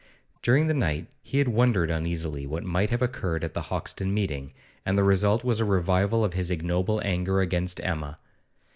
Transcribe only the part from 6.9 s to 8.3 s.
anger against Emma.